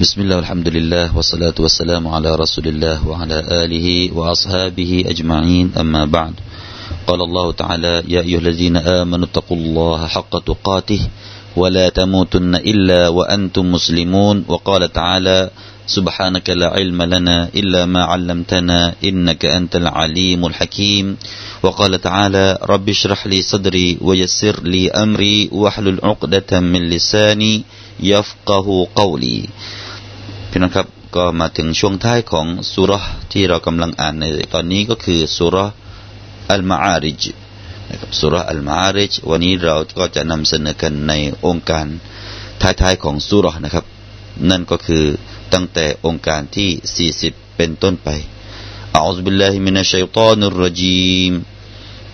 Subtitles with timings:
[0.00, 6.34] بسم الله والحمد لله والصلاة والسلام على رسول الله وعلى آله وأصحابه أجمعين أما بعد
[7.06, 11.00] قال الله تعالى يا أيها الذين آمنوا اتقوا الله حق تقاته
[11.56, 15.50] ولا تموتن إلا وأنتم مسلمون وقال تعالى
[15.86, 21.16] سبحانك لا علم لنا إلا ما علمتنا إنك أنت العليم الحكيم
[21.62, 27.62] وقال تعالى رب اشرح لي صدري ويسر لي أمري واحلل عقدة من لساني
[28.00, 29.48] يفقه قولي
[30.49, 32.91] พี่น้องครับก็มาถึงช่วงท้ายของสุร
[33.31, 35.55] ที่เรากำลังอ่านในตอนนี้ก็คือสุร
[36.51, 37.23] อัลมาอาริจ
[37.89, 41.13] นะครับสุรอัลมาอาริจวันนี้เราก็จะนำเสนอกันใน
[41.45, 41.85] องค์การ
[42.61, 43.85] ท้ายๆของสุรนะครับ
[44.49, 45.05] นั่นก็คือ
[45.53, 46.69] ตั้งแต่องค์การที่
[47.21, 48.09] 40 เป็นต้นไป
[48.97, 51.33] أعوذ بالله من الشيطان الرجيم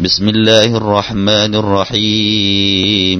[0.03, 3.19] بسم الله الرحمن الرحيم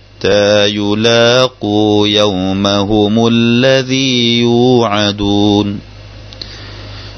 [0.21, 5.79] حتى يلاقوا يومهم الذي يوعدون.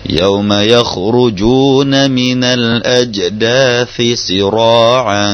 [0.09, 5.31] يوم يخرجون من الأجداث سراعا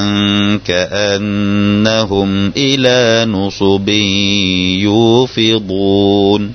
[0.66, 3.90] كأنهم إلى نصب
[4.80, 6.54] يوفضون.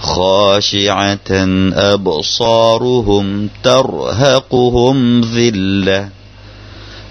[0.00, 1.30] خاشعة
[1.74, 6.21] أبصارهم ترهقهم ذِلَّةٌ.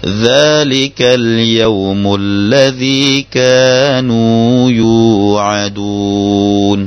[0.05, 6.79] ذلك اليوم الذي كانوا يوعدون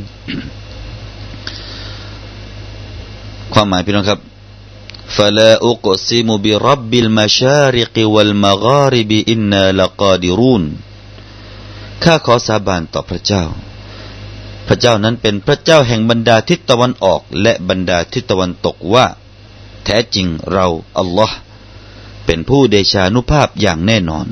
[3.52, 4.20] ความหมายพี่น้องครับ
[5.16, 10.62] فلا أقسم برب المشارق والمغارب إنا لقادرون
[12.04, 13.44] ข้าขอสาบานต่อพระเจ้า
[14.66, 19.06] พระเจ้านั้นเป็นพระเจ้าแห่งบรรดาทิศตะวันออก และบรรดาทิศตะวันตกว่า
[19.84, 20.66] แท้จริงเรา
[20.98, 21.36] อัลลอฮ์
[22.25, 24.27] เป็นผู้เดชานุภาพอย่างแน่นอน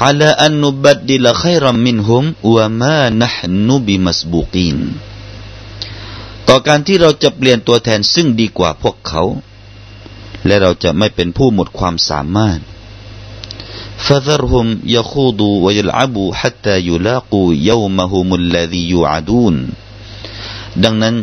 [0.00, 2.24] ฮาลาอันนุบัดดิลขัยรัมมินฮุม
[2.54, 3.36] วะมานะฮ
[3.68, 4.78] นุบิมัสบุกีน
[6.48, 9.22] ต่อการที่เราจะเปลี่ยนตัวแทนซึ่งดีกว่าพวกเขา
[10.46, 12.60] และเราจะไม่เป็นผู้หมดความสามารถ
[14.06, 19.54] فذرهم يخوضوا ويلعبوا حتى يلاقوا يومهم الذي يوعدون
[20.84, 21.16] ดังนั้น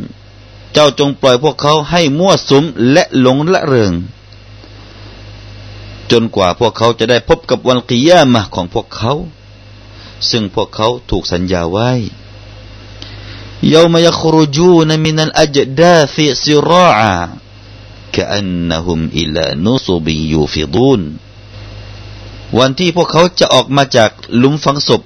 [0.74, 3.94] เจ้าจงปล่อยพวกเขาให้มั่วสุมและหลงละเริง
[6.12, 9.14] จนกว่าพวกเขาจะได้พบกับวันกิยามะของพวกเขา
[10.30, 11.92] ซึ่งพวกเขาถูกสัญญาไว้
[13.74, 17.14] ยามยัครุจูนมินัลอัจดาฟิซิราอา
[18.16, 21.02] คอันนหุมอิลานุสุบียูฟิดูน
[22.58, 25.02] วันที่พวกเขาจะออกมาจากหลุมฝังศพ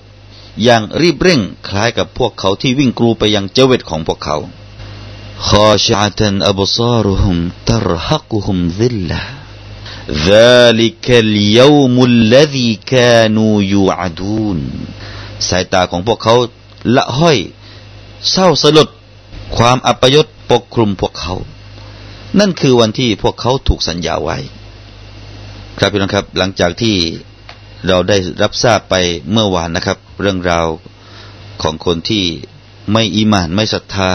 [0.64, 4.38] อย่างรีบเร่งคล้ายกับพวกเขาที่วิ่งกรูไปยังเจเวตของพวกเขา
[5.48, 7.38] ขอชาตันอบซารุฮุม
[7.70, 9.45] ตรฮักุฮุมซิลลา
[10.31, 14.59] ذلك اليوم الذي كانوا يوعدون
[15.49, 16.35] สายตาของพวกเขา
[16.97, 17.39] ละห้อย
[18.31, 18.89] เศร้าสลด
[19.57, 21.35] ความอัปยศปกคลุมพวกเขา
[22.39, 24.39] นั่นคือวันที่พวกเขาถูกสัญญาไว้
[25.79, 26.97] ครับพี่น้องครับ หลังจากที่
[27.87, 28.95] เราได้รับทราบไป
[29.31, 30.67] เมื่อวานนะครับ เรื่องราว
[31.63, 32.25] ของคนที่
[32.93, 34.11] ไม่อีมานไม่ศรัทธา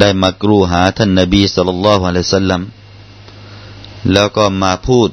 [0.00, 2.60] ได้มากรูหาท่านนบีสุลต่านละฮ์อะลัยสัลลัม
[4.11, 5.09] แล้วก็มาพูด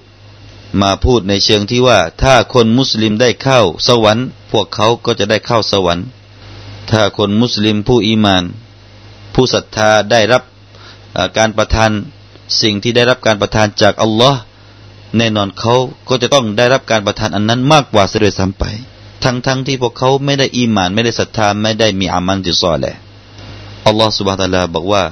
[0.82, 6.06] มาพูดในเชิงที่ว่า ถ้าคนมุสลิมได้เข้าสวรรค์ พวกเขาก็จะได้เข้าสวรรค์
[6.90, 8.44] ถ้าคนมุสลิมผู้อีมาน
[9.34, 10.42] ผู้ศรัทธาได้รับ
[11.38, 11.90] การประทาน
[12.62, 14.40] สิ่งที่ได้รับการประทานจากอัลลอฮ์
[15.16, 15.74] แน่นอนเขา
[16.08, 18.64] ก็จะต้องได้รับการประทานอันนั้นมากกว่าเสียซ้ำไป
[19.24, 22.94] ทั้งทั้งที่พวกเขาไม่ได้อีมานไม่ได้ศรัทธาไม่ได้มีอามันติซอแหละ
[23.86, 25.04] อัลลอฮ์สุบฮฺตะลาบอกว่า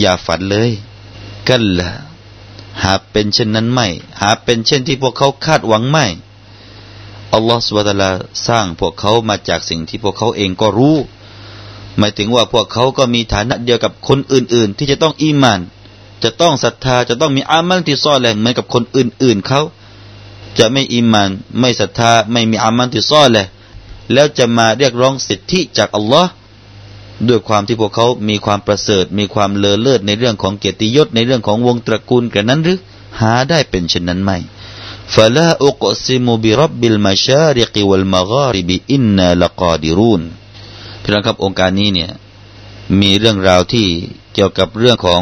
[0.00, 0.70] อย่าฝันเลย
[1.48, 1.88] กันละ
[2.82, 3.88] หาเป็นเช่นนั้นไม่
[4.20, 6.06] หาเป็นเช่นที่พวกเขาคาดหวังไม่
[7.32, 8.12] อัลลอฮฺสุบตาลา
[8.46, 10.96] สร้างพวกเขามาจากสิ่งที่พวกเขาเองก็รู้
[11.98, 15.60] หมายถึงว่าพวกเขาก็มีฐานะเดียวกับคนอื่น ๆ ที่จะต้องอีมาน
[16.22, 19.60] จะต้องศรัทธาจะต้องมีอามันที่ซ่อนแหลงเหมือนกับคนอื่น ๆเขา
[20.58, 21.30] จะไม่อีมาน
[21.60, 23.46] ไม่ศรัทธาไม่มีอามันที่ซ่อนแหละ
[24.12, 26.30] แล้วจะมาเรียกร้องสิทธิจากอัลลอฮ์
[27.29, 32.79] ด้วยความที่พวกเขามีความประเสริฐ มีความเลอเลิศในเรื่องของเกียรติยศในเรื่องของวงตระกูลกันนั้นหรือ
[33.21, 34.31] หาได้เป็นเช่นนั้นไหม
[35.15, 40.21] فلا أقسم برب المشارق والمغارب إنا لقادرون
[41.01, 42.11] พี่น้องครับองค์การนี้เนี่ย
[43.01, 43.87] มีเรื่องราวที่
[44.33, 45.21] เกี่ยวกับเรื่องของ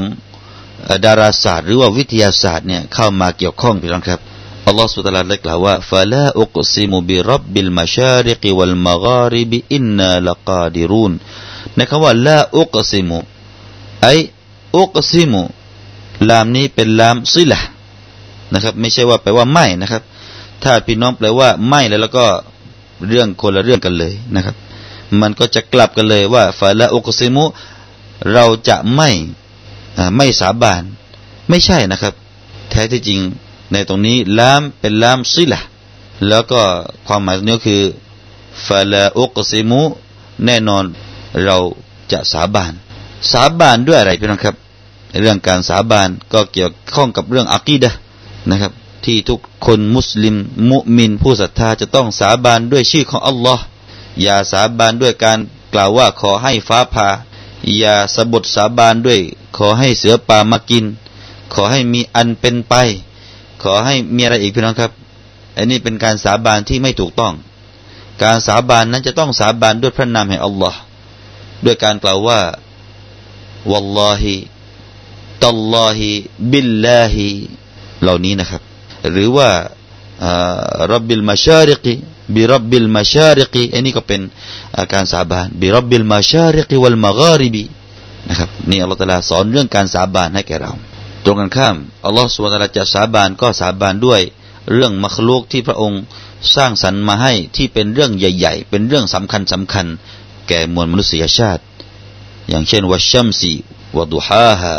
[1.06, 4.20] ดาราศาสตร์หรือว่าวิทยาศาสตร์เนี่ยเข้ามาเกี่ยวข้องพี่น้องครับ
[4.69, 11.13] อัลลอฮฺสุตลาได้กล่าวว่าฟาลาอุกซิมุบิรับบิลมาชาริกิวัลมะการิบอินนาลกาดิรุน
[11.77, 13.19] ในคำว่าลาอุกซิมุ
[14.03, 14.09] ไอ
[14.77, 15.43] อุกซิมุ
[16.29, 17.61] ลามนี้เป็นลามซิละ
[18.53, 20.03] นะครับ ไม่ใช่ว่าแปลว่าไม่นะครับ
[20.63, 22.27] ถ้าพี่น้องแปลว่าไม่แล้วแล้วก็
[23.09, 24.57] เรื่องคนละเรื่องกันเลยนะครับ
[25.21, 27.45] มันก็จะกลับกันเลยว่าฟาละอุกซิมุ
[28.33, 29.11] เราจะไม่
[30.17, 30.83] ไม่สาบาน
[31.49, 32.15] ไม่ใช่นะครับ
[32.71, 33.21] แท้ที่จริง
[33.73, 35.61] ในตรงนี้ลามเป็นลามซิละ
[36.29, 36.61] แล้วก็
[37.07, 37.83] ความหมายนี้คือ
[38.67, 39.83] ฟาลาอุกซิมุ
[40.45, 40.85] แน่นอน
[41.45, 41.57] เรา
[42.13, 42.73] จะสาบาน
[43.33, 44.57] สาบานด้วยอะไรพี่น้องครับ
[45.21, 47.91] เรื่องการสาบานก็เกี่ยวข้องกับเรื่องอักีดะ
[48.51, 48.73] นะครับ
[49.05, 50.37] ที่ทุกคนมุสลิม
[50.71, 53.65] มุมิน ผู้ศรัทธาจะต้องสาบานด้วยชื่อของอัลลอฮ์
[54.23, 55.39] อย่าสาบานด้วยการ
[55.73, 57.09] กล่าวว่าขอให้ฟ้าผ่า
[57.79, 59.21] อย่าสบทสาบานด้วย
[59.57, 60.85] ขอให้เสือป่ามากิน
[61.55, 62.75] ขอให้มีอันเป็นไป
[63.73, 64.93] อให้มีอะไรอีกพี่น้องครับ
[65.57, 67.35] อันนี้เป็นการสาบานที่ไม่ถูกต้อง
[68.23, 70.79] การสาบานนั้นจะต้องสาบานด้วยพระนามแห่งอัลลอฮ์
[71.65, 72.41] ด้วยการกล่าวว่า
[73.71, 74.35] วัลลอฮิ
[75.43, 76.11] ตัลลอฮิ
[76.51, 77.27] บิลลาฮิ
[78.03, 78.63] เหล่านี้นะครับ
[79.13, 79.51] หรือว่า
[80.93, 81.95] รับบิลมาชาริกี
[82.35, 84.21] บิรับบิลมาชาริกีอันนี้ก็เป็น
[84.93, 87.65] การสาบานบิรับบิลมาชาริกีวัลมะการิบี
[88.29, 90.73] นะครับนี่อัลลอฮฺตาลาสอนเรื่องการสาบานให้แก่เรา
[91.27, 94.21] ตรงกันข้ามอัลลอฮฺสุบานะจะสาบานก็สาบานด้วย
[94.73, 96.01] เรื่องมัคลูกที่พระองค์
[96.55, 99.87] สร้างสรรค์มาให้ที่เป็นเรื่องใหญ่ ๆ เป็นเรื่องสำคัญสำคัญ
[100.49, 101.63] แก่มวลมนุษยชาติ
[102.49, 103.53] อย่างเช่นวัชชัมซี
[103.97, 104.75] วะดุฮาฮา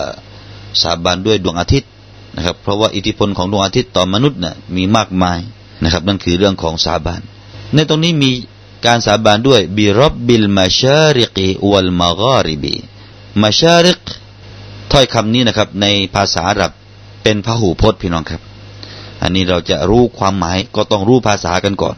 [0.81, 1.89] สาบานด้วยดวงอาทิตย์
[2.35, 5.39] นะครับ เพราะว่าอิทธิพลของดวงอาทิตย์ต่อมนุษย์นะ่ะมีมากมาย
[5.83, 7.21] นะครับ นั่นคือเรื่องของสาบาน
[7.73, 8.31] ในตรงนี้มี
[8.85, 12.75] การสาบานด้วยบิรับบิลมาชาริกีวัลมาการิบี
[13.43, 14.01] มาชาริก
[14.91, 16.71] ถ้อยคำนี้นะครับ ในภาษาอาหรับ
[17.23, 18.41] เป็นพหูพจน์พี่น้องครับ
[19.21, 21.95] อันนี้เราจะรู้ความหมายก็ต้องรู้ภาษากันก่อน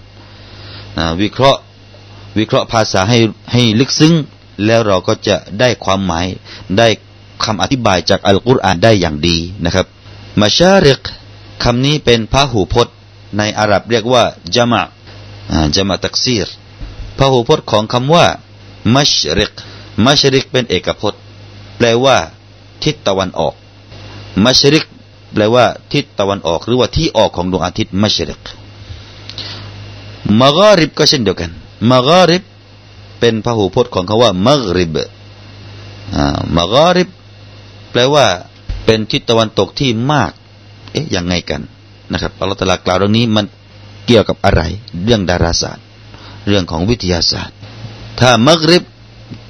[1.21, 1.59] วิเคราะห์
[2.37, 3.19] วิเคราะห์ภาษาให้
[3.51, 4.13] ให้ลึกซึ้ง
[4.65, 6.25] แล้วเราก็จะได้ความหมาย
[6.77, 6.87] ได้
[7.43, 9.87] คำอธิบายจากอัลกุรอานได้อย่างดีนะครับ
[10.41, 11.01] มาชาริก
[11.63, 12.95] คำนี้เป็นพหูพจน์
[13.37, 14.23] ในอาหรับเรียกว่า
[14.55, 14.81] จามะ
[15.75, 16.47] จามะตักซีร
[17.17, 18.25] พหูพจน์ของคำว่า
[18.95, 19.53] มัชริก
[20.05, 21.21] มัชริกเป็นเอกพจน์
[21.77, 22.17] แปลว่า
[22.83, 23.53] ทิศตะวันออก
[24.45, 24.85] มัชริก
[25.33, 28.41] แปลว่า ทิศตะวันออก หรือว่าที่ออกของดวงอาทิตย์มัชริก
[30.41, 31.51] มากริบก็เช่นเดียวกัน
[31.91, 32.43] มากริบ
[33.19, 34.97] เป็นพหูพจน์ของคาว่ามกริบ
[36.55, 37.09] มากริบ
[37.91, 38.25] แปลว่า
[38.85, 40.31] เป็นทิศตะวันตกที่มาก
[40.91, 41.61] เอ๊ะยังไงกัน
[42.11, 43.45] นะครับอัลลอฮฺตะลากล่าวเรื่องนี้มัน
[44.05, 44.61] เกี่ยวกับอะไร
[45.03, 45.85] เรื่องดาราศาสตร์
[46.47, 47.55] เรื่องของวิทยาศาสตร์
[48.19, 48.83] ถ้ามกริบ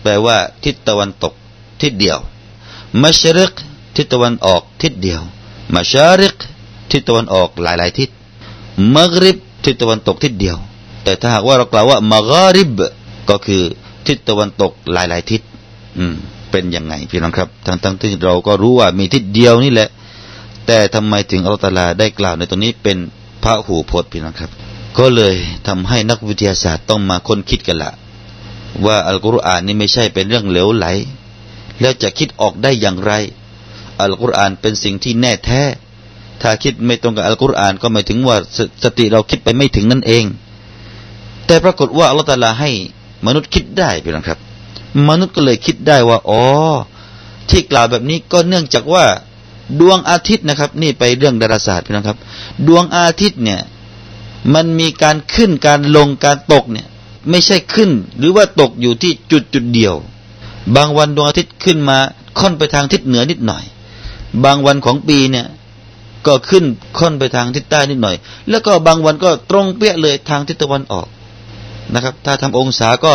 [0.02, 1.34] แปลว่า ทิศตะวันตก
[1.82, 2.20] ทิศเดียว
[3.04, 3.54] มัชริก
[3.96, 5.22] ทิศตะวันออกทิศเดียว
[5.76, 6.36] มัชาริก
[6.92, 8.10] ทิศตะวันออกหลายหลายทิศ
[8.96, 10.58] มักริบทิศตะวันตกทิศเดียว
[11.04, 12.72] แต่ถ้าหากว่าเรากล่าวว่ามากริบ
[13.30, 13.62] ก็คือ
[14.08, 15.42] ทิศตะวันตกหลายหลายทิศ
[15.98, 16.14] อืม
[16.52, 19.90] เป็นยังไงพี่น้องครับทั้งทั้งที่เราก็รู้ว่ามีทิศเดียวนี่แหละ
[20.68, 22.98] แต่ทำไมถึงอัลตลาได้กล่าวในตรงนี้เป็น
[23.44, 24.52] พระหูพจน์พี่น้องครับ
[24.98, 25.36] ก็เลย
[25.68, 27.92] ทำให้นักวิทยาศาสตร์ต้องมาค้นคิดกันละ
[28.86, 30.86] ว่าอัลกุรอานนี่ไม่ใช่เป็นเรื่องเหลวไหล
[31.82, 33.12] แล้วจะคิดออกได้อย่างไร
[34.02, 35.62] อัลกุรอานเป็นสิ่งที่แน่แท้
[36.42, 40.26] ถ้าคิดไม่ตรงกับอัลกุรอานก็หมายถึงว่าสสติเราคิดไปไม่ถึงนั่นเอง
[41.46, 42.72] แต่ปรากฏว่าอัลลอฮฺตาลาให้
[43.26, 44.40] มนุษย์คิดได้พี่น้องครับ
[45.10, 46.42] มนุษย์ก็เลยคิดได้ว่าอ๋อ
[47.50, 49.06] ที่กล่าวแบบนี้ก็เนื่องจากว่า
[49.80, 52.18] ดวงอาทิตย์นะครับ นี่ไปเรื่องดาราศาสตร์พี่น้องครับ
[52.68, 53.62] ดวงอาทิตย์เนี่ย
[54.54, 56.88] มันมีการขึ้นการลงการตกเนี่ย
[57.30, 59.96] ไม่ใช่ขึ้น หรือว่าตกอยู่ที่จุดจุดเดียว
[60.76, 61.98] บางวันดวงอาทิตย์ขึ้นมา
[62.40, 63.64] ค่อนไปทางทิศเหนือนิดหน่อย
[64.46, 65.48] บางวันของปีเนี่ย
[66.28, 66.66] ก็ขึ้น
[66.98, 68.16] ค่อนไปทางทิศใต้นิดหน่อย
[68.50, 71.08] แล้วก็บางวันก็ตรงเปี้ยเลยทางทิศตะวันออก
[71.94, 73.14] นะครับ ถ้าทำองศาก็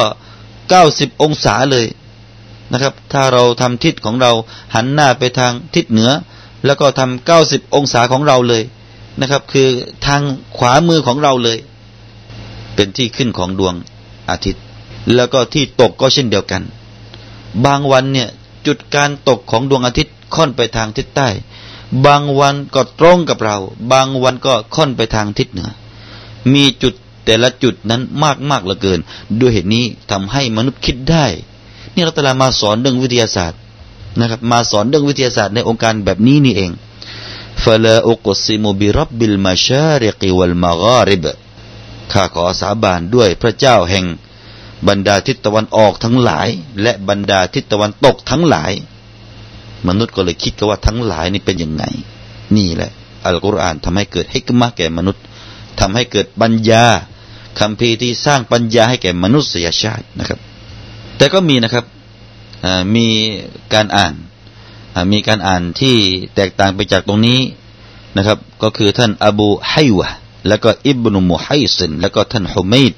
[0.70, 1.86] เก้าสิบองศาเลย
[2.72, 4.32] นะครับ ถ้าเราทำทิศของเรา
[4.74, 6.10] หันหน้าไปทางทิศเหนือ
[6.66, 8.62] แล้วก็ทำเก้าสิบองศาของเราเลย
[9.20, 9.68] นะครับ คือ
[10.06, 10.22] ทาง
[10.56, 11.58] ขวามือของเราเลย
[12.74, 13.74] เป็นที่ขึ้นของดวง
[14.30, 14.62] อาทิตย์
[15.14, 16.62] แล้วก็ที่ตกก็เช่นเดียวกัน
[17.64, 18.28] บางวันเนี่ย
[18.66, 21.28] จุดการตกของดวงอาทิตย์ค่อนไปทางทิศใต้
[22.06, 23.56] บางวันก็ตรงกับเรา
[23.92, 25.70] บางวันก็ค่อนไปทางทิศเหนือ
[26.52, 26.94] มีจุด
[27.24, 29.00] แต่ละจุดนั้นมากมากเหลือเกิน
[29.40, 31.26] ด้วยเหตุนี้ทำให้มนุษย์คิดได้
[31.94, 33.60] นี่เราตลามาสอนเรื่องวิทยาศาสตร์
[34.18, 36.70] นะครับ มาสอนเรื่องวิทยาศาสตร์ในองค์การแบบนี้นี่เอง
[37.64, 41.24] ฟลาอุกซิมบิรับบิลมาชาริกิวัลมากริบ
[42.12, 44.04] ข้าขอสาบานด้วยพระเจ้าแห่ง
[44.88, 46.48] บรรดาทิศตะวันออกทั้งหลาย
[46.82, 48.72] และบรรดาทิศตะวันตกทั้งหลาย
[49.88, 51.84] มนุษย์ก็เลยคิดกันว่าทั้งหลายนี่เป็นยังไง
[52.56, 52.90] นี่แหละ
[53.24, 55.22] อัลกุรอานทำให้เกิดฮิกมะแก่มนุษย์
[55.80, 56.84] ทำให้เกิดปัญญา
[57.60, 60.38] คำพีที่สร้างปัญญาให้แก่มนุษยชาตินะครับ
[61.16, 61.84] แต่ก็มีนะครับ
[62.94, 63.06] มี
[63.74, 64.14] การอ่าน
[65.12, 65.96] มีการอ่านที่
[66.34, 67.40] แตกต่างไปจากตรงนี้
[68.16, 70.08] นะครับ ก็คือท่านอบูไฮวะ
[70.48, 72.92] แล้วก็อิบนุมุไฮซินแล้วก็ท่านฮุมัยด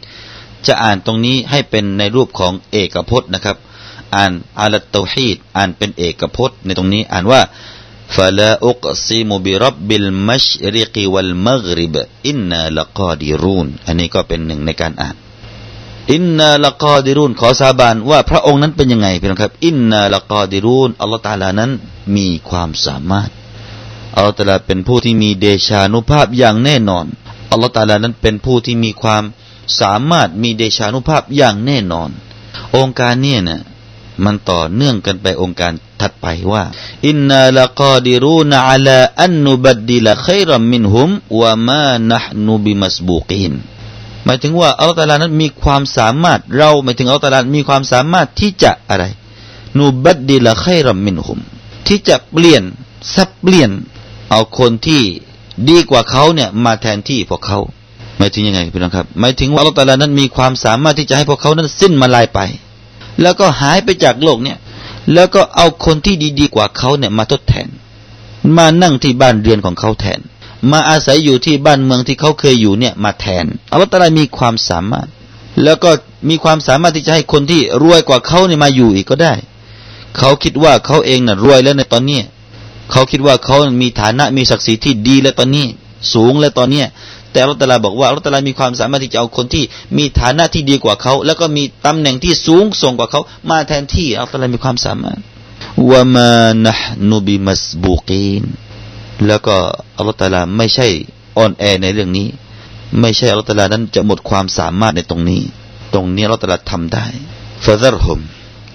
[0.67, 3.57] จะอ่านตรงนี้ให้เป็นในรูปของเอกพจน์นะครับ
[4.15, 7.41] อ่านอาลัตตฮีดอ่านเป็นเอกพจน์ในตรงนี้อ่านว่า
[8.15, 11.95] فلا أقسم برب المشرق والمغرب
[12.31, 15.15] إنا لقادرون อันนี้ก็เป็นหนึ่งในการอ่าน
[16.13, 21.71] อินนาละกอดิรุนขอสาบานว่าพระองค์นั้นเป็นยังไงพี่น้องครับ อินนาละกอดิรุนอัลลอฮฺตาลานั้น
[22.15, 23.29] มีความสามารถ
[24.15, 27.05] อัลลอฮฺตาลาเป็นผู้ที่มีเดชานุภาพอย่างแน่นอน
[27.51, 29.23] อัลลอฮฺตาลานั้นเป็นผู้ที่มีความ
[29.80, 32.10] สามารถมีเดชานุภาพอย่างแน่นอน
[32.76, 33.60] โองการเนี่ยนะ
[34.24, 36.64] มันต่อเนื่องกันไปโองการถัดไปว่า
[37.08, 41.10] إنا لقادرون على أن نبدل خيرا منهم
[41.40, 43.54] وما نحن بمسبوقين
[44.24, 49.04] หมายถึงว่าอัลลอฮ์ตะอาลานั้นมีความสามารถเราหมายถึงอัลลอฮ์ตะอาลานั้นมีความสามารถที่จะอะไร
[49.78, 51.40] نبدل خيرا منهم
[51.86, 52.62] ที่จะเปลี่ยน
[53.14, 53.70] สับเปลี่ยน
[54.30, 55.02] เอาคนที่
[55.68, 57.58] ดีกว่าเขาเนี่ยมาแทนที่พวกเขา
[58.18, 62.40] หมายถึงยังไงพี่น้องครับหมายถึงว่าอัลตลานั้นมีความสามารถที่จะให้พวกเขานั้นสิ้นมาลายไป
[63.22, 64.58] แล้วก็หายไปจากโลกเนี่ย
[65.14, 67.68] แล้วก็เอาคนที่ดีๆกว่าเขาเนี่ยมาทดแทน
[68.56, 70.20] มานั่งที่บ้านเรือนของเขาแทน
[70.70, 75.08] มาอาศัยอยู่ที่บ้านเมืองที่เขาเคยอยู่เนี่ยมาแทนอัลลอฮฺตาลามีความสามารถ
[75.64, 75.90] แล้วก็
[76.28, 79.34] มีความสามารถที่จะให้คนที่รวยกว่าเขาเนี่ยมาอยู่อีกก็ได้
[80.18, 82.20] เขาคิดว่าเขาเองน่ะรวยแล้วในตอนนี้
[82.90, 85.66] เขาคิดว่าเขามีฐานะมีศักดิ์ศรีที่ดีแล้วตอนนี้
[86.14, 86.82] สูงแล้วตอนนี้
[87.36, 89.64] แต่อัลลอฮฺตาลาบอกว่าอัลลอฮฺตาลามีความสามารถที่จะเอาคนที่
[89.98, 95.18] มีฐานะที่ดีกว่าเขา แล้วก็มีตำแหน่งที่สูงส่งกว่าเขา มาแทนที่อัลลอฮฺตาลามีความสามารถ
[95.90, 96.32] ว่ามา
[96.64, 96.74] นะ
[97.10, 98.44] นุบิมัสบูกีน
[99.26, 99.56] แล้วก็
[99.96, 100.86] อัลลอฮฺตาลาไม่ใช่
[101.38, 102.26] อ่อนแอในเรื่องนี้
[103.00, 105.42] ไม่ใช่อัลลอฮฺตาลานั้นจะหมดความสามารถในตรงนี้
[105.94, 107.06] ตรงนี้อัลลอฮฺตาลาทำได้
[107.64, 108.20] ฟาซารฮุม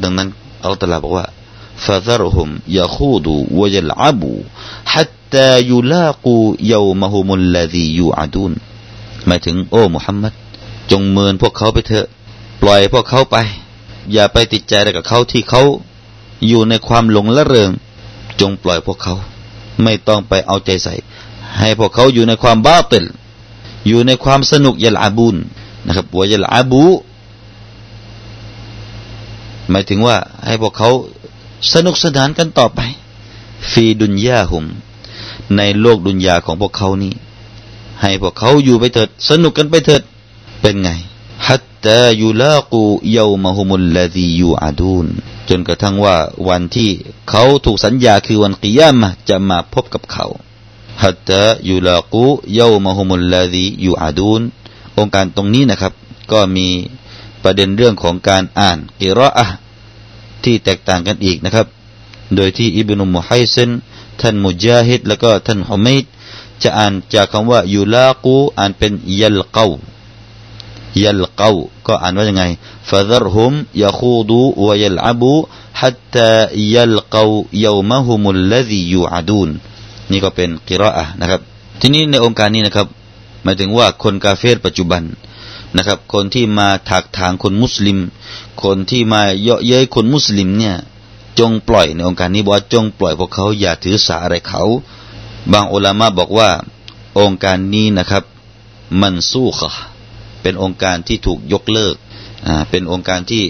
[0.03, 0.27] ดังนั้น
[0.61, 1.25] อัลลอฮฺตาลาบอกว่า
[1.85, 2.49] ฟาซารฮุม
[2.79, 4.31] ยาคูดูวยลอาบู
[5.33, 6.35] ตายุลากู
[6.67, 8.53] เยามหุมุลลาดียูอาดูน
[9.25, 10.33] หมายถึงโอ้มุฮัมมัด
[10.91, 12.07] จงเมินพวกเขาไปเถอะ
[12.61, 13.38] ปล่อยพวกเขาไป
[14.11, 15.61] อย่าไปติดใจอะไรกับเขาที่เขา
[16.47, 17.69] อยู่ในความหลงละเริง
[18.39, 19.13] จงปล่อยพวกเขา
[19.83, 20.93] ไม่ต้องไปเอาใจใส่
[21.59, 23.05] ให้พวกเขาอยู่ในความบ้าเติล
[23.88, 25.35] อยู่ในความสนุกยลอาบุน
[25.85, 26.83] นะครับวัวยลอาบู
[29.69, 30.89] หมายถึงว่าให้พวกเขา
[31.73, 32.79] สนุกสนานกันต่อไป
[33.71, 34.65] ฟีดุนยาหุม
[35.58, 37.13] ในโลกดุนยาของพวกเขานี้
[38.01, 40.01] ให้พวกเขาอยู่ไปเถิด สนุกกันไปเถิด
[40.62, 40.89] เป็นไง
[41.48, 45.08] ฮัตตายุลากูเยาวมะฮุมุลลาดียูอาดูน
[45.50, 46.15] จนกระทั่งว่า
[46.48, 46.89] วันที่
[47.29, 50.25] เขาถูกสัญญาคือวันกิยามะจะมาพบกับเขา
[51.03, 54.41] ฮัตตายุลากูเยาวมะฮุมุลลาดียูอาดูน
[54.98, 55.93] องค์การตรงนี้นะครับ
[56.31, 56.67] ก็มี
[57.43, 59.48] ประเด็นเรื่องของการอ่านอิรออะ
[60.43, 61.67] ที่แตกต่างกันอีกนะครับ
[62.36, 63.70] โดยที่อิบนุมุฮัยซิน
[64.21, 66.05] ท่านมุจาฮิดแล้วก็ท่านฮุมัยด
[66.63, 69.67] จะอ่านจากคำว่ายูลากูอ่านเป็นยัลเกา
[71.03, 71.49] ยัลกา
[71.87, 72.43] ก็อ่านว่ายังไง
[72.89, 75.31] ฟาดรหุมยาคูดูวยัลอาบู
[75.79, 76.29] ฮัตตา
[76.75, 77.23] ยัลกา
[77.63, 79.49] ยามะฮุมุลลซียูอาดูน
[80.11, 81.41] นี่ก็เป็นกิรออะนะครับ
[81.79, 82.87] ทีนี้ในองค์การนี้นะครับ
[83.43, 85.03] หมายถึงว่าคนกาเฟรปัจจุบัน
[85.77, 87.97] นะครับ คนที่มาถักทางคนมุสลิม
[88.63, 90.75] คนที่มาเยาะเย้ยคนมุสลิมเนี่ย
[91.39, 94.63] จงปล่อยในองค์การนี้บอกว่าจงปล่อยพวกเขาอย่าถือสาอะไรเขา
[95.51, 96.50] บางอุลามะบอกว่า
[97.19, 98.23] องค์การนี้นะครับ
[99.01, 99.71] มันสู้ค่ะ
[100.41, 101.95] เป็นองค์การที่ถูกยกเลิก
[102.47, 103.43] อ่าเป็นองค์การที่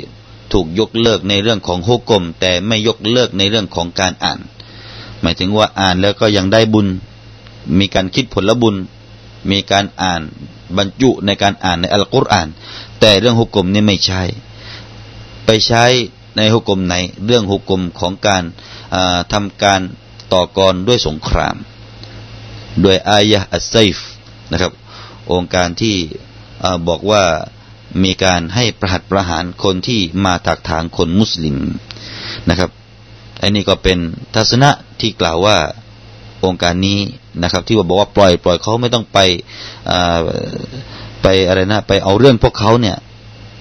[0.54, 4.40] ถูกยกเลิกในเรื่องของฮุกกลม แต่ไม่ยกเลิกในเรื่องของการอ่าน
[5.22, 6.88] หมายถึงว่าอ่านแล้วก็ยังได้บุญ
[7.80, 8.76] มีการคิดผลบุญ
[9.52, 10.22] มีการอ่าน
[10.78, 12.48] บรรจุในการอ่านในอัลกุรอาน
[13.00, 14.24] แต่เรื่องฮุกกลมนี่ไม่ใช่
[15.46, 15.86] ไปใช้
[16.38, 16.96] ในฮุกกลมไหน
[17.26, 18.44] เรื่องฮุกกลมของการ
[19.34, 19.82] ทำการ
[20.34, 21.56] ต่อกรด้วยสงคราม
[22.82, 23.98] โดยอายะอัสไซฟ
[24.52, 24.72] นะครับ
[25.32, 25.96] องค์การที่
[26.88, 27.24] บอกว่า
[28.04, 31.58] มีการให้ประหัตประหารคนที่มาถักทางคนมุสลิม
[32.50, 32.70] นะครับ
[33.42, 33.98] อันนี้ก็เป็น
[34.36, 34.70] ทัศนะ
[35.00, 35.58] ที่กล่าวว่า
[36.46, 37.00] องค์การนี้
[37.44, 39.20] นะครับ ที่ว่าบอกว่าปล่อยปล่อยเขาไม่ต้องไป
[41.24, 42.98] ไปอะไรนะไปเอาเรื่องพวกเขาเนี่ย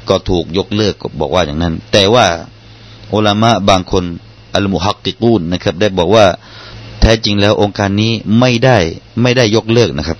[0.08, 2.26] ก็ถูกยกเลิกบอกว่าอย่างนั้น แต่ว่า
[3.14, 4.04] อุลามะบางคน
[4.54, 6.26] อัลมุฮักกิกูนนะครับ ได้บอกว่า
[7.00, 8.78] แท้ท้จริงแล้วองค์การนี้ไม่ได้
[9.22, 10.18] ไม่ได้ยกเลิกนะครับ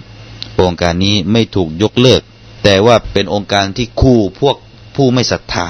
[0.60, 2.20] องค์การนี้ไม่ถูกยกเลิก
[2.64, 4.56] แต่ว่าเป็นองค์การที่คู่พวก
[4.96, 5.68] ผู้ไม่ศรัทธา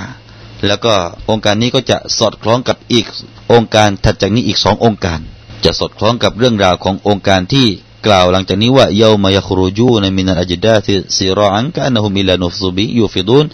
[0.67, 0.95] แล้วก็
[1.31, 3.07] องค์การนี้ก็จะสอดคล้องกับอีก
[3.53, 5.21] องค์การถัดจากนี้อีกสององค์การ
[5.65, 7.67] จะสอดคล้องกับเรื่องราวขององค์การที่
[8.07, 13.47] กล่าวหลังจากนี้ว่าเยามายครูจูนมินันอัจดาติซีรออันกะนะฮุมิลานุฟซุบิยูฟิดูน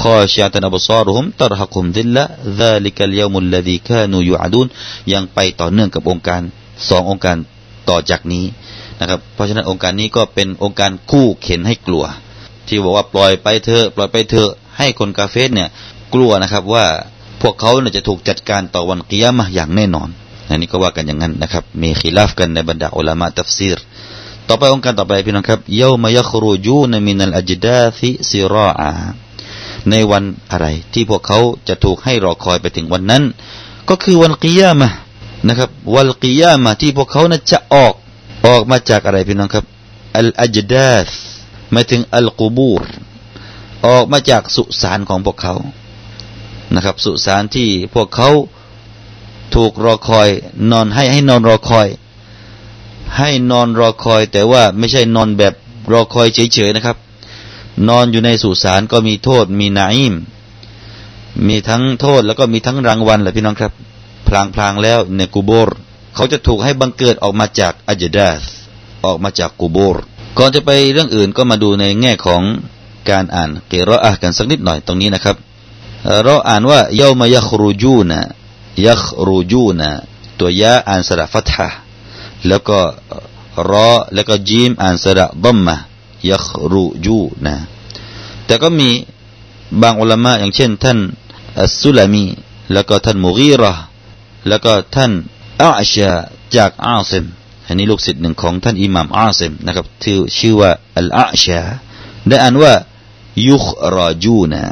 [0.00, 2.24] ขอชาตันอับซารุฮุมตรหักุมดิลละ
[2.58, 4.66] ذلك اليوم الذي كانوا يوعدون
[5.12, 6.42] ยังไปต่อเนื่องกับองค์การ
[6.88, 7.36] สององค์การ
[7.88, 8.44] ต่อจากนี้
[9.00, 12.04] นะครับเพราะฉะนั้นองค์การนี้ก็เป็นองค์การคู่เข็นให้กลัว
[12.66, 15.68] ที่บอกว่าปล่อยไปเถอะปล่อยไปเถอะให้คนกาเฟรเนี่ย
[16.14, 16.86] กลัวนะครับว่า
[17.42, 20.08] พวกเขาเนี่ยจะถูกจัดการต่อวันกิยามะอย่างแน่นอน
[20.50, 23.78] อันนี้ก็ว่ากันอย่างนั้นนะครับ มีขีลาฟกันในบรรดาอุลามะตัฟซีร
[24.48, 28.90] ต่อไปโองการต่อไปพี่น้องครับيوم يخرجون من الأجداث سراعا
[29.90, 31.38] ในวันอะไร ที่พวกเขา
[31.68, 33.22] จะถูกให้รอคอยไปถึงวันนั้น
[33.88, 34.88] ก็คือวันกิยามะ
[35.48, 37.94] นะครับวันกิยามะที่พวกเขานั้นจะออก
[38.46, 39.64] ออกมาจากอะไรพี่น้องครับ
[40.18, 41.06] อัลอจดาธ
[41.74, 42.82] มาถึงอัลกูบูร
[43.86, 45.54] ออกมาจากสุสานของพวกเขา
[46.74, 48.28] นะครับ สุสานที่พวกเขา
[49.54, 50.28] ถูกรอคอย
[50.70, 51.88] นอนให้ให้นอนรอคอย
[53.16, 55.54] ให้นอนรอคอย แต่ว่าไม่ใช่นอนแบบ
[55.92, 56.96] รอคอยเฉยๆนะครับ
[57.88, 60.14] นอนอยู่ในสุสานก็มีโทษ มีนาอิม
[61.46, 63.72] มีทั้งโทษแล้วก็มีทั้งรางวัลแหละพี่น้องครับ
[64.26, 64.30] พ
[64.60, 65.76] ลางๆแล้วในกูโบร์
[66.14, 68.40] เขาจะถูกให้บังเกิดออกมาจากอัจดาส
[69.04, 70.02] ออกมาจากกูโบร์
[70.38, 72.42] ก่อนจะไปเรื่องอื่นก็มาดูในแง่ของ
[73.10, 75.36] การอ่านเกรออะกันสักนิดหน่อยตรงนี้นะครับ
[76.24, 78.20] เราอ่านว่าเยามายครูจูนะ
[78.86, 79.88] ยัครูจูนะ
[80.38, 81.68] ตัวยาอ่านสระฟัตฮะ
[82.48, 82.78] แล้วก็
[83.70, 85.76] รอแล้วก็จีมอ่านสระบัมมะ
[86.30, 87.54] ยัครูจูนะ
[88.46, 88.90] แต่ก็มี
[89.82, 90.98] บางอุลามะอย่างเช่น ท่าน
[91.60, 92.24] อัสซุลามี
[92.72, 93.72] แล้วก็ท่านมุกีระ
[94.48, 95.12] แล้วก็ท่าน
[95.62, 96.10] อาชา
[96.56, 97.24] จากอาซิม
[97.66, 101.60] อันนี้ลูกศิษย์หนึ่งของท่านอิหม่ามอาซิมนะครับที่ชื่อว่าอัลอาชา
[102.28, 102.72] ได้อ่านว่า
[103.48, 104.62] ยุคราจูนะ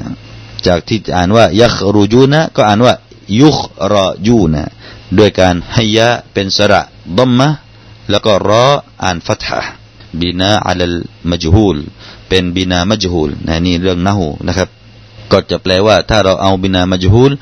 [0.67, 2.95] จากที่อ่านว่ายัครูจูนะก็อ่านว่า
[3.41, 3.59] ยุค
[3.93, 4.65] รอยูนะ
[5.19, 6.83] ด้วยการให้ยะเป็นสระ
[7.19, 7.49] ดัมมะ
[8.11, 8.67] แล้วก็รอ
[9.03, 9.61] อ่านฟัตฮะ
[10.21, 10.95] บินาอัลล
[11.31, 11.77] มัจฮูล
[12.29, 14.69] เป็นบินามัจฮูลนะนี่เรื่องนะฮูนะครับ
[15.33, 17.33] ก็จะแปลว่าถ้าเราเอาบินามัจฮูล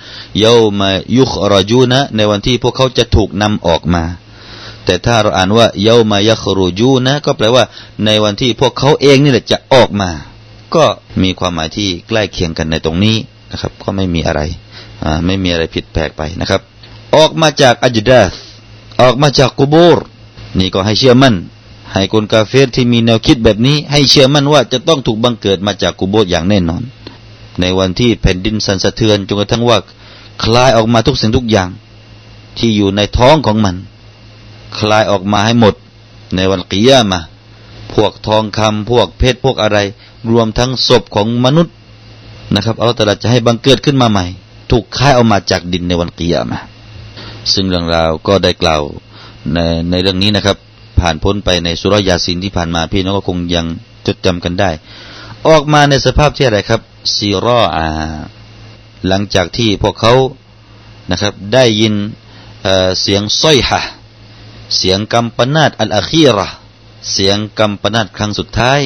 [0.41, 4.05] เยามายุครอยูนะในวันที่พวกเขาจะถูกนำออกมา
[4.85, 7.65] แต่ถ้าเราอ่านว่าเยามายัครูยูนะก็แปลว่า
[8.05, 10.11] ในวันที่พวกเขาเองนี่แหละจะออกมา
[10.75, 10.85] ก็
[11.23, 13.17] มีความหมายที่ใกล้เคียงกันในตรงนี้
[13.51, 14.41] นะครับ ก็ไม่มีอะไร
[15.27, 16.61] ไม่มีอะไรผิดแปลกไปนะครับ
[17.17, 18.33] ออกมาจากอัจดาส
[19.01, 19.99] ออกมาจากกูบูร
[20.59, 21.35] นี่ก็ให้เชื่อมั่น
[21.93, 26.83] ให้คนกาเฟรที่มีแนวคิดแบบนี้ ให้เชื่อมั่นว่าจะต้องถูกบังเกิดมาจากกูโบอย่างแน่นอน
[27.61, 29.79] ในวันที่แผ่นดินสั่นสะเทือนจนกระทั่งว่า
[30.45, 31.69] คลายออกมาทุกสิ่งทุกอย่าง
[32.59, 33.77] ที่อยู่ในท้องของมัน
[34.79, 35.75] คลายออกมาให้หมด
[36.37, 37.21] ในวันกิยามา
[37.93, 39.79] พวกทองคำพวกเพชรพวกอะไร
[40.31, 41.75] รวมทั้งศพของมนุษย์
[42.55, 44.27] นะครับ เอาแต่ละจะให้บังเกิดขึ้นมาใหม่
[44.71, 46.61] ถูกค่ายออกมาจากดินในวันกิยามะ
[47.53, 48.83] ซึ่งเรื่องราวก็ได้กล่าว
[49.53, 49.59] ใน
[49.91, 50.57] ในเรื่องนี้นะครับ
[51.01, 53.67] ผ่านพ้นไปในสุรยาสินที่ผ่านมาพี่น้องก็คงยัง
[54.07, 54.71] จดจำกันได้
[55.49, 56.81] ออกมาในสภาพที่อะไรครับ
[57.17, 57.87] ซีรออา
[59.07, 60.15] หลังจากที่พวกเขา
[61.11, 61.95] นะครับได้ยิน
[62.63, 63.81] เเสียงส้อยฮะ
[64.77, 66.49] เสียงกำปนาตอัลอาคีระ
[67.13, 68.81] เสียงกำปนาตครั้งสุดท้าย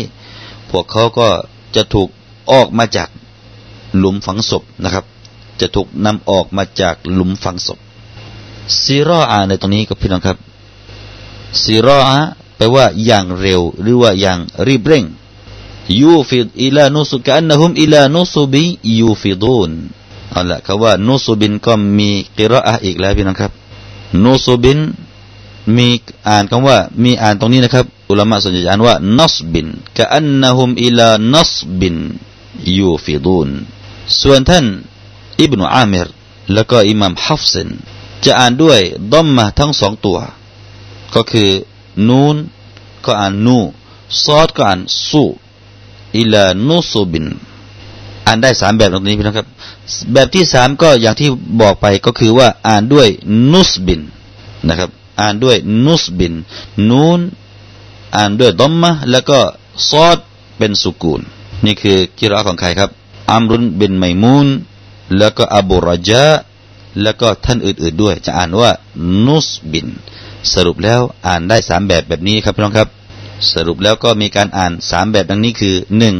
[0.71, 1.29] พวกเขาก็
[1.75, 2.09] จะถูก
[2.53, 3.09] ออกมาจาก
[3.97, 5.05] หลุมฝังศพนะครับ
[5.61, 7.79] จะถูกนำออกมาจากหลุมฝังศพ
[8.83, 10.37] ซีรออาในตรงนี้กับพี่น้องครับ
[11.62, 12.18] ซีรออา
[12.57, 15.05] แปลว่าอย่างเร็ว หรือว่าอย่างรีบเร่ง
[16.01, 18.64] ยูฟิดอิลานุสุกันนะฮุมอิลานุสุบิ
[18.99, 19.71] يوفضون
[20.31, 23.53] เอาละคำว่า نصب ก็มีกิรออาอีกแล้วพี่น้องครับ
[24.25, 24.79] نصب
[25.77, 25.88] มี
[26.29, 33.49] อ่านคำว่ามีอ่านตรงนี้นะครับ อุลามะส่วนใหญ่อ่านว่า نصب كأنهم إلى نصب يوفضون
[34.20, 34.64] ส่วนท่าน
[35.40, 36.09] อิบนุอามิร
[36.53, 37.68] แล้วก็อิหมามฮัฟซิน
[38.24, 38.81] จะอ่านด้วย
[39.12, 40.18] ดอมมาทั้งสองตัว
[41.14, 41.50] ก็คือ
[42.09, 42.37] นูน
[43.05, 43.59] ก็อ่านนู
[44.24, 45.24] ซอดก็อ่านสู
[46.18, 47.26] อิลานูซูบิน
[48.26, 49.46] อ่านได้สามแบบตรงนี้พี่นะครับ
[50.12, 51.29] แบบที่สามก็อย่างที่
[51.61, 53.09] บอกไปก็คือว่าอ่านด้วย
[53.53, 54.00] นุสบิน
[54.68, 56.35] นะครับ อ่านด้วยนุสบิน
[56.90, 57.20] นูน
[58.16, 59.38] อ่านด้วยดอมมาแล้วก็
[59.90, 60.18] ซอด
[60.59, 61.20] เป็นสุกูล
[61.64, 62.90] นี่คือกิรอของใครครับ
[63.31, 64.48] อัมรุนบินไมมูน
[65.18, 66.25] แล้วก็อบูรจา
[67.03, 68.70] แล้วก็ท่านอื่นๆด้วย จะอ่านว่า
[69.27, 69.87] นุสบิน
[70.53, 72.88] สรุปแล้วอ่านได้สามแบบแบบนี้ครับพี่น้องครับ
[73.53, 76.14] สรุปแล้วก็มีการอ่านสามแบบดังนี้คือหนึ่ง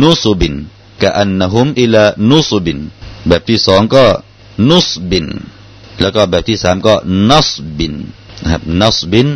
[0.00, 0.54] นุสบิน
[1.02, 2.78] กะอันนะฮุมอิลานุสบิน
[3.28, 4.04] แบบที่สองก็
[4.68, 5.26] นุสบิน
[6.00, 6.94] แล้วก็แบบที่สามก็
[7.30, 7.94] นัสบิน
[8.42, 9.28] นะครับนัสบิน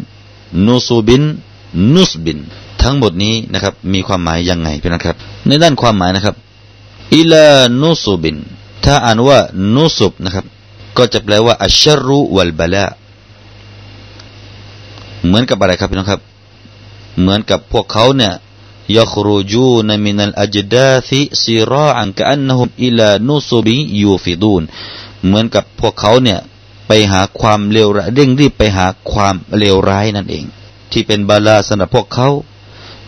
[0.66, 1.22] นูซูบิน
[1.94, 2.38] นุสบิน
[2.82, 6.34] ทั้งหมดนี้นะครับมีความหมายยังไงพี่นะครับ ในด้านความหมายนะครับ
[7.14, 7.46] อิลา
[7.82, 8.36] นุสบิน
[8.84, 9.38] ถ้าอ่านว่า
[9.74, 10.44] นุสุบนะครับ
[10.96, 12.86] ก็จะแปลว่าอัชรุวัลบาลา
[15.26, 16.20] เหมือนกับอะไรครับพี่น้องครับ
[17.20, 18.32] เหมือนกับพวกเขาเนี่ย
[18.96, 24.62] ยัครูจูนมินัลอัจดาธิซิราอันกอันนหุมอิลานุสุบิยูฟิดูน
[25.24, 26.38] เหมือนกับพวกเขาเนี่ย
[26.88, 30.44] ไปหาความเลวร้ายเร่งรีบไปหาความเลวร้ายนั่นเอง
[30.92, 32.28] ที่เป็นบาลาสำหรับพวกเขา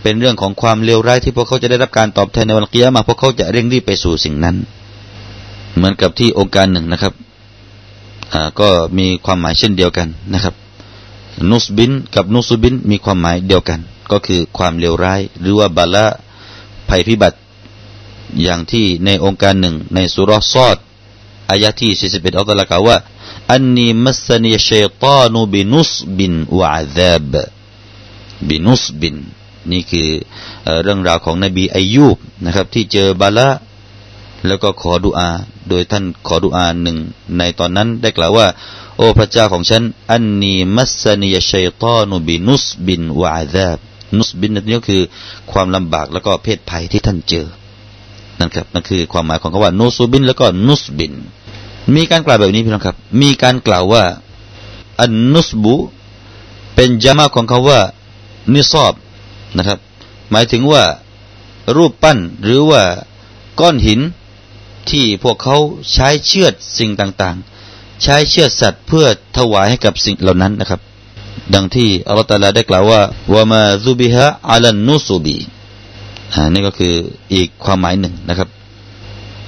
[0.02, 4.56] เป็นเรื่องของความเลวร้ายที่พวกเขาจะได้รับการตอบแทนในวันกิยามาพวกเขาจะเร่งรีบไปสู่สิ่งนั้น
[5.76, 7.14] เหมือนกับที่องค์การหนึ่งนะครับ
[8.32, 10.54] อ่าก็มีความหมายเช่นเดียวกันนะครับ
[11.50, 16.06] นุสบินกับนุสบินมีความหมายเดียวกัน ก็คือความเลวร้าย หรือว่าบาละ
[16.88, 17.38] ภัยพิบัติ
[18.42, 20.76] อย่างที่ในองค์การหนึ่ง ในสุรษอด
[21.50, 22.96] อายะที่41อัลลอฮฺกล่าวว่า
[23.52, 27.32] อันนีมัสนีชัยตานุบินุสบินวะอาซาบ
[28.48, 29.16] บินุสบิน
[29.70, 30.08] นี่คือ
[30.82, 33.48] เรื่องราวของนบีอายุบนะครับ ที่เจอบาละ
[34.46, 35.30] แล้วก็ขอดุอา
[35.68, 36.96] โดยท่านขอดุอาหนึ่ง
[37.38, 38.46] ในตอนนั้นได้กล่าวว่า
[38.96, 43.78] โอ้พระเจ้าของฉัน อันนีมัสนียชัยตานุบินุสบินวาซาบ
[44.16, 45.02] นุสบินนี่ก็คือ
[45.50, 47.46] ความลำบากแล้วก็เพศภัยที่ท่านเจอ
[48.38, 51.12] นั่นครับนั่นคือความหมายของคำว่านุสบิน แล้วก็นุสบิน
[51.94, 54.04] มีการกล่าวแบบนี้พี่น้องครับ มีการกล่าวว่า
[55.00, 55.74] อันนุสบุ
[56.74, 57.80] เป็นจามาของคาว่า
[58.52, 58.94] นิซอบ
[59.56, 59.78] นะครับ
[60.30, 60.82] หมายถึงว่า
[61.76, 62.82] รูปปั้นหรือว่า
[63.60, 64.00] ก้อนหิน
[64.90, 65.56] ที่พวกเขา
[65.92, 70.80] ใช้เชือดสิ่งต่างๆ ใช้เชือดสัตว์เพื่อถวายให้กับสิ่งเหล่านั้นนะครับ
[71.54, 73.00] ดังที่อัลลอฮฺตาลาได้กล่าวว่า
[73.34, 75.36] วามาซุบิฮะอัลันนุสุบี
[76.34, 76.94] อ่านี่ก็คือ
[77.34, 78.48] อีกความหมายหนึ่งนะครับ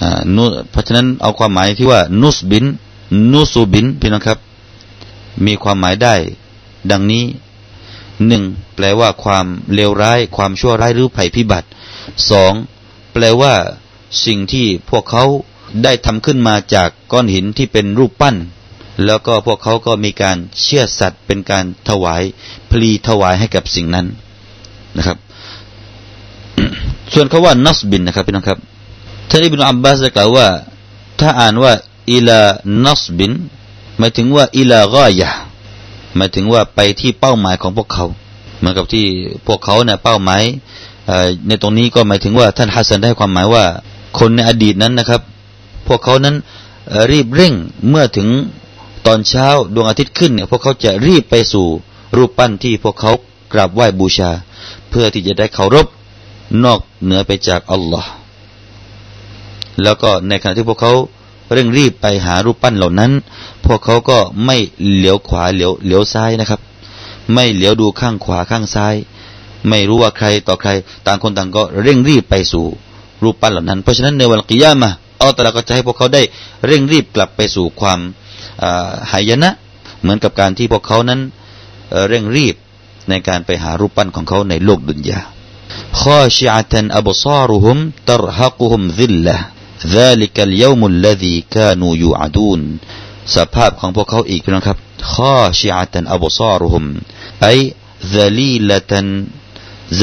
[0.02, 2.64] อ่านุเพราะฉะนั้นเอาความหมายที่ว่านุสบิน
[3.32, 4.38] นุสุบินพี่น้องครับ
[5.46, 6.14] มีความหมายได้
[6.90, 7.24] ดังนี้
[8.26, 8.42] หนึ่ง
[8.74, 11.68] แปลว่าความเลวร้าย ความชั่วร้ายหรือภัยพิบัติ
[12.30, 12.52] สอง
[13.12, 13.54] แปลว่า
[14.24, 15.24] สิ่งที่พวกเขา
[15.84, 18.36] ได้ทำขึ้นมาจากก้อนหินที่เป็นรูปปั้น
[19.06, 22.22] แล้วก็พวกเขาก็มีการเชื่อสัตว์เป็นการถวาย
[22.70, 24.06] พลีถวายให้กับสิ่งนั้น
[24.96, 25.18] นะครับ
[27.14, 28.58] ส่วนคาว่านัสบินนะครับพี่น้องครับ
[29.28, 30.46] ท่านอิบนุอับบาสกล่าวว่า
[31.20, 31.72] ถ้าอ่านว่า
[32.12, 32.40] อิลา
[32.84, 33.32] นัสบิน
[33.98, 35.30] หมายถึงว่าอิลากอยะ
[36.16, 38.06] หมายถึงว่าไปที่เป้าหมายของพวกเขา
[38.58, 39.04] เหมือนกับที่
[39.46, 40.42] พวกเขาเนี่ยเป้าหมาย
[41.48, 43.64] ในตรงนี้ก็หมายถึงว่าท่านฮัสซันได้ความหมายว่า
[44.18, 45.22] คนในอดีตนั้นนะครับ
[45.86, 46.36] พวกเขานั้น
[47.12, 47.54] รีบเร่ง
[47.88, 48.28] เมื่อถึง
[49.06, 51.66] ตอนเช้าดวงอาทิตย์ขึ้นเนี่ยพวกเขาจะรีบไปสู่
[52.16, 53.12] รูปปั้นที่พวกเขา
[53.52, 54.30] กราบไหว้บูชา
[54.88, 55.86] เพื่อที่จะได้เคารพ
[56.64, 58.10] นอกเหนือไปจากอัลลอฮ์
[59.82, 60.92] แล้วก็ในขณะที่พวกเขา
[61.52, 63.12] เร่งรีบไปหารูปปั้นเหล่านั้น
[63.66, 64.56] พวกเขาก็ไม่
[64.94, 66.60] เหลียวขวาเหลียวเหลียวซ้ายนะครับ
[67.32, 68.94] ไม่เหลียวดูข้างขวาข้างซ้าย
[69.68, 70.70] ไม่รู้ว่าใครต่อใคร
[71.06, 72.66] ต่างคนต่างก็เร่งรีบไปสู่
[73.23, 74.89] รูปปั้นเหล่านั้น เพราะฉะนั้นในวันกิยามะ
[75.21, 76.21] อัลตลาก็จะให้พวกเขาได้
[76.65, 77.99] เร่งรีบกลับไปสู่ความ
[79.11, 79.49] หายนะ
[80.01, 81.19] เหมือนกับการที่พวกเขานั้น
[82.07, 82.55] เร่งรีบ
[83.09, 85.19] ในการไปหารูปปั้นของเขาในโลกดุนยา
[85.99, 87.77] ข้อชิอาตันอับซารุฮุม
[88.09, 89.35] ตรฮักุฮุมซิลละ
[89.97, 92.61] ذلك اليوم الذي كانوا يوعدون
[93.35, 94.77] สภาพของพวกเขาอีกนะครับ
[95.13, 96.83] ข้อชิอาตันอับซารุฮุม
[97.43, 97.47] ไอ
[98.17, 98.93] ذليلة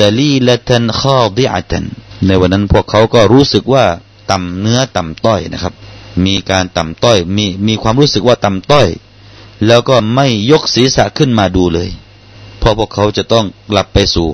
[0.00, 0.70] ذليلة
[1.02, 1.72] خاضعة
[2.26, 3.84] ในวันนั้นพวกเขาก็รู้สึกว่า
[4.30, 5.74] ต่ำเนื้อต่ำต้อยนะครับ
[6.24, 8.88] มีการต่ำต้อย มีมีความรู้สึกว่าต่ำต้อย
[9.66, 11.90] แล้วก็ไม่ยกศีรษะขึ้นมาดูเลย
[12.58, 14.28] เพราะพวกเขาจะต้องกลับไปสู่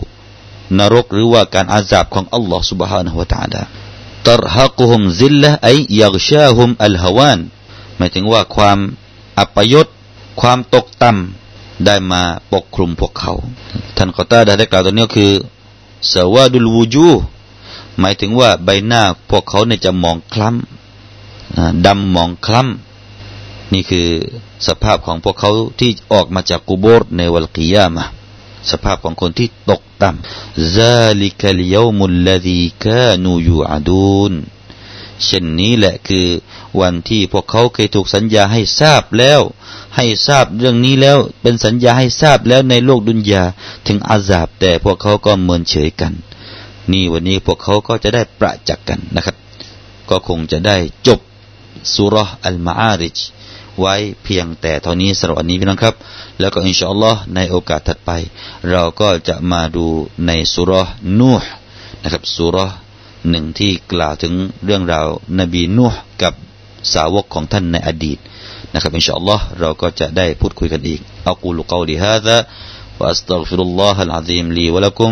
[0.79, 3.63] นรกหรือว่าการอาสาบของอัลลอฮ์ سبحانه และ تعالى
[4.29, 5.71] ตรฮักุฮุมซิลละไอ
[6.03, 7.39] ยักชาฮุมอัลฮาวาน
[7.97, 8.79] หมายถึงว่าความ
[9.39, 9.87] อัปยศ
[10.41, 13.33] ความตกต่ำได้มาปกคลุมพวกเขา
[13.97, 15.33] ท่านกอตาได้กล่าวตัวนี้ก็คือ
[16.13, 17.11] สวาดุลวูจู
[18.00, 24.08] หมายถึงว่าใบหน้าพวกเขาเนี่ยจะมองคล้ำดำมองคล้ำนี่คือ
[24.68, 28.06] สภาพของพวกเขาที่ออกมาจากกูโบร์ในวัลกิยามะ
[28.70, 34.34] สภาพของคนที่ตกต่ำซาลิกลยามุลลดีกานูยูอาดูน
[35.24, 36.28] เช่นนี้แหละคือ
[36.80, 39.42] วันที่พวกเขาเคยถูกสัญญาให้ทราบแล้ว
[39.96, 43.44] ให้ทราบเรื่องนี้แล้วเป็นสัญญาให้ทราบแล้วในโลกดุนยา
[43.88, 46.14] ถึงอาซาบแต่พวกเขาก็เมินเฉยกัน
[46.92, 49.36] นี่วันนี้พวกเขาก็จะได้ประจักษ์กันนะครับ
[50.10, 51.20] ก็คงจะได้จบ
[51.94, 52.16] สุร
[52.46, 53.18] อัลมาอาริจ
[53.80, 55.96] ไว้เพียงแต่เท่านี้สำหรับวันนี้พี่น้องครับ
[56.40, 58.12] แล้วก็อินชาอัลลอฮ์ในโอกาสถัดไป
[58.72, 59.86] เราก็จะมาดู
[60.28, 60.72] ในสุร
[61.20, 61.50] นูห์
[62.04, 62.58] นะครับสุร
[63.30, 64.34] หนึ่งที่กล่าวถึง
[64.66, 65.08] เรื่องราว
[65.40, 66.34] นบีนูห์กับ
[66.94, 68.18] สาวกของท่านในอดีต
[68.74, 72.38] นะครับอินชาอัลลอฮ์เราก็จะได้พูดคุยกันอีกอักูลุกาวลิฮะซา
[73.00, 75.12] วะอัสตัฆฟิรุลลอฮะลอะซีมลีวะลักุม